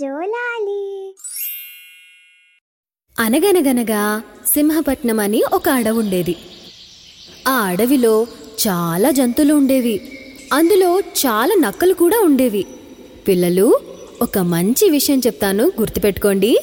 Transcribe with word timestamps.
జోలాలి. 0.00 1.14
అనగనగనగా 3.18 4.22
సింహపట్నం 4.46 5.20
అని 5.20 5.42
ఒక 5.52 5.68
అడవుండేది 5.68 6.36
ఆ 7.48 7.52
అడవిలో 7.52 8.26
చాలా 8.68 9.10
జంతువులు 9.10 9.54
ఉండేవి. 9.54 10.18
అందులో 10.52 11.00
చాలా 11.00 11.56
నక్కలు 11.60 11.94
కూడా 11.94 12.20
ఉండేవి. 12.20 12.66
పిల్లలు 13.28 13.78
ఒక 14.22 14.38
మంచి 14.38 14.90
విషయం 14.90 15.18
చెప్తాను 15.18 15.64
గుర్తుపెట్టుకోండి. 15.64 16.58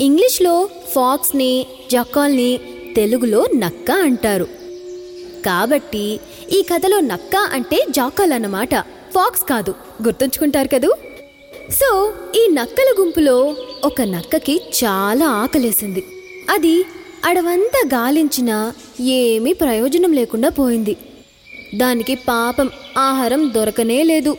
ఇంగ్లీష్లో 0.00 0.68
ఫాక్స్ని 0.90 1.66
జకాల్ని 1.90 2.60
తెలుగులో 2.96 3.46
నక్క 3.56 3.90
అంటారు. 3.90 4.48
కాబట్టి 5.46 6.20
ఈ 6.52 6.62
కథలో 6.62 7.00
నక్క 7.00 7.36
అంటే 7.36 7.86
జాకాల్ 7.90 8.32
అన్నమాట. 8.32 8.74
ఫాక్స్ 9.14 9.42
కాదు. 9.42 9.74
గుర్తుంచుకుంటారు 10.02 10.68
కదూ? 10.68 10.94
సో 11.70 12.12
ఈ 12.34 12.48
నక్కల 12.52 12.94
గుంపులో 13.00 13.56
ఒక 13.84 14.02
నక్కకి 14.02 14.60
చాలా 14.84 15.26
ఆకలేసింది. 15.26 16.04
అది 16.50 16.84
అడవంతా 17.24 17.88
గాలించినా 17.94 18.72
ఏమీ 19.00 19.52
ప్రయోజనం 19.52 20.12
లేకుండా 20.12 20.48
పోయింది. 20.48 20.96
దానికి 21.74 22.14
పాపం 22.14 22.70
ఆహారం 22.98 23.52
దొరకనే 23.54 24.02
లేదు. 24.02 24.36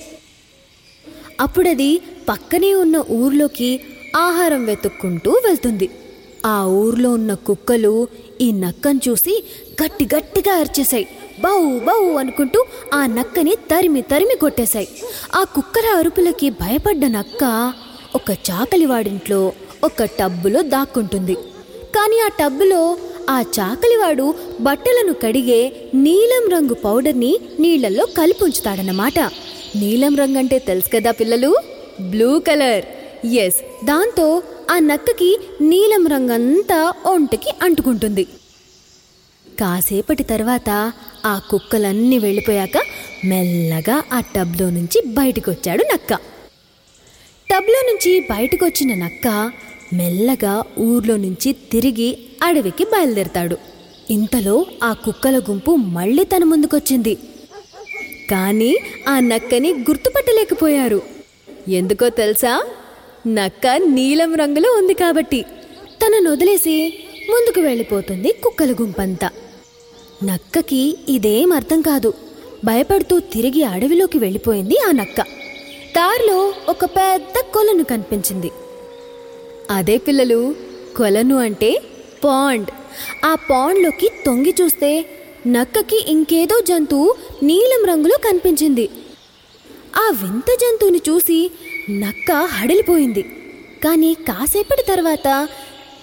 అప్పుడది 1.41 2.01
పక్కనే 2.29 2.73
ఉన్న 2.73 3.03
ఊర్లోకి 3.11 3.81
ఆహారం 4.15 4.65
వెతుక్కుంటూ 4.65 5.31
వెళ్తుంది. 5.31 5.89
ఆ 6.45 6.65
ఊర్లో 6.65 7.11
ఉన్న 7.11 7.33
కుక్కలు 7.33 8.07
ఈ 8.41 8.51
నక్కను 8.51 8.99
చూసి 9.09 9.43
గట్టి 9.83 10.07
గట్టిగా 10.15 10.55
అరిచేశాయి. 10.55 11.07
బౌ 11.39 11.79
బౌ 11.79 12.17
అనుకుంటూ 12.17 12.65
ఆ 12.93 13.05
నక్కని 13.05 13.55
తరిమి 13.55 14.01
తరిమి 14.01 14.35
కొట్టేశాయి. 14.35 14.87
ఆ 15.35 15.43
కుక్కల 15.43 15.97
అరుపులకి 15.97 16.49
భయపడ్డ 16.49 17.05
నక్క 17.05 17.73
ఒక 18.15 18.31
చాకలివాడింట్లో 18.31 19.51
ఒక 19.83 20.03
టబ్బులో 20.03 20.61
దాక్కుంటుంది. 20.61 21.35
కానీ 21.95 22.19
ఆ 22.19 22.27
టబ్బులో 22.27 22.97
ఆ 23.29 23.41
చాకలివాడు 23.41 24.35
బట్టలను 24.61 25.13
కడిగే 25.13 25.89
నీలం 25.93 26.49
రంగు 26.49 26.73
పౌడర్ని 26.73 27.39
నీళ్ళలో 27.59 28.05
కలిపి 28.05 28.43
ఉంచుతాడన్నమాట. 28.43 29.19
నీలం 29.75 30.15
రంగు 30.15 30.37
అంటే 30.37 30.59
తెలుసు 30.59 30.89
కదా 30.95 31.11
పిల్లలు? 31.11 31.55
Blue 32.01 32.39
colour. 32.39 32.85
ఎస్ 33.33 33.85
దాంతో 33.85 34.43
ఆ 34.71 34.79
నక్కకి 34.79 35.39
నీలం 35.61 36.07
రంగంతా 36.07 36.93
ఒంటికి 37.05 37.53
అంటుకుంటుంది. 37.63 38.23
కాసేపటి 39.59 40.23
తర్వాత 40.23 40.93
ఆ 41.25 41.41
కుక్కలన్నీ 41.49 42.17
వెళ్ళిపోయాక 42.17 42.81
మెల్లగా 43.25 44.03
ఆ 44.13 44.19
టబ్లో 44.19 44.69
నుంచి 44.69 45.01
బయటకు 45.07 45.51
వచ్చాడు 45.51 45.83
నక్క. 45.83 46.13
టబ్లో 47.49 47.81
నుంచి 47.91 48.19
బయటకు 48.19 48.65
వచ్చిన 48.65 49.03
నక్క 49.03 49.51
మెల్లగా 49.93 50.63
ఊర్లో 50.79 51.15
నుంచి 51.15 51.55
తిరిగి 51.71 52.17
అడవికి 52.43 52.83
బయలుదేరతాడు. 52.83 53.57
ఇంతలో 54.09 54.65
ఆ 54.83 54.93
కుక్కల 54.93 55.39
గుంపు 55.39 55.71
మళ్ళీ 55.71 56.23
తన 56.23 56.43
ముందుకొచ్చింది. 56.43 57.15
కానీ 58.31 58.77
ఆ 59.07 59.19
నక్కని 59.19 59.73
గుర్తుపట్టలేకపోయారు. 59.73 61.01
ఎందుకో 61.67 62.09
తెలుసా? 62.09 62.67
నక్క 63.27 63.67
నీలం 63.67 64.35
రంగులో 64.35 64.73
ఉంది 64.73 64.93
కాబట్టి 64.93 65.41
తనను 66.05 66.31
వదిలేసి 66.31 67.03
ముందుకు 67.29 67.59
వెళ్ళిపోతుంది 67.59 68.31
కుక్కల 68.31 68.71
గుంపంతా. 68.71 69.29
నక్కకి 70.23 70.97
ఇదేం 71.09 71.53
అర్థం 71.53 71.81
కాదు. 71.81 72.13
భయపడుతూ 72.65 73.19
తిరిగి 73.19 73.63
అడవిలోకి 73.63 74.17
వెళ్ళిపోయింది 74.17 74.75
ఆ 74.87 74.91
నక్క. 74.91 75.21
దారిలో 75.95 76.53
ఒక 76.69 76.85
పెద్ద 76.85 77.33
కొలను 77.53 77.83
కనిపించింది. 77.83 78.51
అదే 79.71 79.97
పిల్లలు 79.97 80.55
కొలను 80.97 81.37
అంటే 81.37 81.81
పాండ్. 82.23 82.67
ఆ 83.25 83.35
పాండ్లోకి 83.35 84.09
తొంగి 84.25 84.55
చూస్తే 84.61 85.05
నక్కకి 85.47 86.05
ఇంకేదో 86.07 86.59
జంతువు 86.59 87.15
నీలం 87.43 87.85
రంగులో 87.85 88.17
కనిపించింది. 88.29 88.89
ఆ 89.95 90.09
వింత 90.09 90.51
జంతువుని 90.51 91.01
చూసి 91.09 91.51
నక్క 91.89 92.31
హడలిపోయింది. 92.31 93.21
కానీ 93.83 94.13
కాసేపటి 94.13 94.83
తర్వాత 94.87 95.47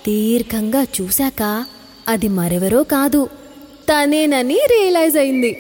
దీర్ఘంగా 0.09 0.83
చూశాక 0.83 1.65
అది 2.09 2.29
మరెవరో 2.29 2.83
కాదు 2.83 3.29
తనేనని 3.89 4.55
రియలైజ్ 4.55 5.17
అయింది. 5.17 5.53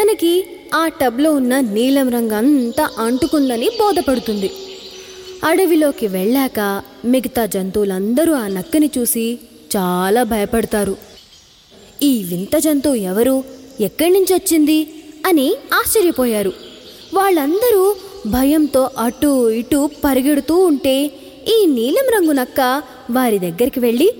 తనకి 0.00 0.46
ఆ 0.74 0.88
టబ్లో 0.88 1.32
ఉన్న 1.32 1.60
నీలం 1.60 2.08
రంగు 2.08 2.34
అంతా 2.34 2.88
అంటుకుందని 2.98 3.68
బోధపడుతుంది. 3.68 4.50
అడవిలోకి 5.44 6.06
వెళ్ళాక 6.06 6.82
మిగతా 7.04 7.46
జంతువులందరూ 7.46 8.32
ఆ 8.32 8.46
నక్కని 8.46 8.90
చూసి 8.98 9.38
చాలా 9.76 10.22
భయపడతారు. 10.22 10.96
ఈ 12.02 12.22
వింత 12.22 12.56
జంతువు 12.56 12.94
ఎవరు 12.94 13.44
ఎక్కడి 13.80 14.10
నుంచి 14.10 14.34
వచ్చింది 14.34 14.94
అని 15.26 15.54
ఆశ్చర్యపోయారు. 15.74 16.52
వాళ్ళందరూ 17.14 17.96
భయంతో 18.26 18.90
అటూ 18.98 19.48
ఇటూ 19.50 19.86
పరిగెడుతూ 20.04 20.56
ఉంటే 20.56 21.10
ఈ 21.48 21.66
నీలం 21.66 22.08
రంగు 22.14 22.32
నక్క 22.32 22.82
వారి 23.10 23.38
దగ్గరికి 23.38 23.80
వెళ్ళి 23.80 24.12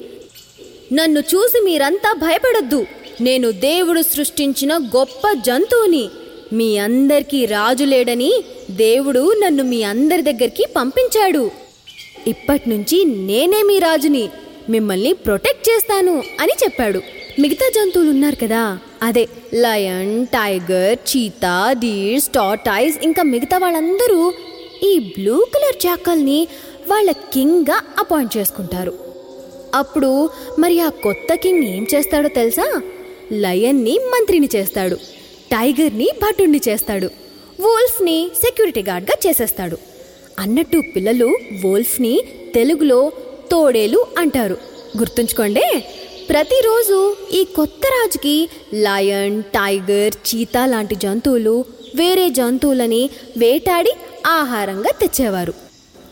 నన్ను 0.93 1.21
చూసి 1.21 1.63
మీరంతా 1.65 2.13
భయపడొద్దు. 2.13 2.87
నేను 3.21 3.51
దేవుడు 3.51 4.03
సృష్టించిన 4.03 4.79
గొప్ప 4.79 5.33
జంతువుని. 5.33 6.09
మీ 6.53 6.79
అందరికీ 6.79 7.47
రాజు 7.47 7.85
లేడని 7.85 8.45
దేవుడు 8.71 9.33
నన్ను 9.33 9.65
మీ 9.65 9.83
అందరి 9.83 10.23
దగ్గరికి 10.23 10.67
పంపించాడు. 10.77 11.51
ఇప్పటినుంచి 12.27 13.05
నేనే 13.05 13.63
మీ 13.63 13.79
రాజుని. 13.79 14.29
మిమ్మల్ని 14.71 15.13
ప్రొటెక్ట్ 15.13 15.69
చేస్తాను 15.69 16.23
అని 16.41 16.53
చెప్పాడు. 16.65 17.01
మిగతా 17.39 17.71
జంతువులు 17.75 18.11
ఉన్నారు 18.11 18.37
కదా. 18.37 18.79
అదే 19.03 19.29
lion 19.55 20.27
tiger 20.27 20.99
cheetah 21.11 21.73
deers 21.73 22.29
tortoise 22.29 22.99
ఇంకా 23.03 23.23
మిగతా 23.23 23.59
వాళ్ళందరూ 23.59 24.33
ఈ 24.83 24.99
బ్లూ 24.99 25.47
కలర్ 25.55 25.87
చాకల్ని 25.87 26.49
వాళ్ళ 26.89 27.11
కింగ్గా 27.11 27.81
అపాయింట్ 27.99 28.37
చేసుకుంటారు. 28.37 28.95
అప్పుడు 29.75 30.31
మరి 30.59 30.81
ఆ 30.81 30.89
కొత్త 30.89 31.35
కింగ్ 31.35 31.63
ఏం 31.63 31.87
చేస్తాడో 31.95 32.29
తెలుసా? 32.29 32.83
లయన్ని 33.33 33.99
మంత్రిని 33.99 34.49
చేస్తాడు 34.57 34.97
టైగర్ని 35.53 36.09
భటుణ్ణి 36.23 36.61
చేస్తాడు 36.69 37.07
వోల్ఫ్ని 37.61 38.31
సెక్యూరిటీ 38.45 38.83
గార్డ్గా 38.83 39.17
చేసేస్తాడు. 39.27 39.79
అన్నట్టు 40.39 40.83
పిల్లలు 40.97 41.39
వోల్ఫ్ని 41.65 42.21
తెలుగులో 42.55 43.13
తోడేలు 43.51 44.07
అంటారు. 44.19 44.57
గుర్తుంచుకోండి? 44.99 45.85
ప్రతిరోజు 46.31 46.97
ఈ 47.33 47.45
కొత్త 47.45 47.83
రాజుకి 47.87 48.35
లయన్ 48.75 49.43
టైగర్ 49.43 50.15
చీతా 50.29 50.67
లాంటి 50.67 50.95
జంతువులు 50.95 51.55
వేరే 51.95 52.29
జంతువులని 52.29 53.01
వేటాడి 53.37 53.93
ఆహారంగా 54.27 54.93
తెచ్చేవారు. 55.01 55.55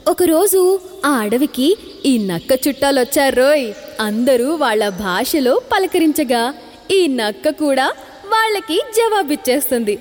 ఒకరోజు 0.08 0.60
ఆ 1.04 1.10
అడవికి 1.16 1.68
ఈ 2.04 2.18
నక్క 2.26 2.68
చుట్టాలొచ్చారోయ్! 2.68 3.66
అందరూ 4.00 4.54
వాళ్ళ 4.54 4.88
భాషలో 4.88 5.62
పలకరించగా 5.72 6.42
ఈ 6.90 7.06
నక్క 7.06 7.48
కూడా 7.50 7.86
వాళ్ళకి 8.26 8.78
జవాబిచ్చేస్తుంది. 8.98 9.96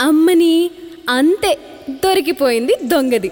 అమ్మని 0.00 0.54
అంతే 1.08 1.52
దొరికిపోయింది 2.04 2.76
దొంగది. 2.84 3.30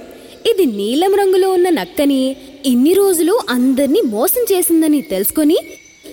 ఇది 0.50 0.66
నీలం 0.78 1.14
రంగులో 1.14 1.50
ఉన్న 1.52 1.68
నక్కని 1.70 2.22
ఇన్ని 2.66 2.92
రోజులు 2.92 3.40
అందరినీ 3.48 4.00
మోసం 4.06 4.42
చేసిందని 4.52 5.02
తెలుసుకొని 5.02 5.58